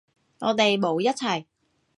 [0.39, 1.45] 我哋冇一齊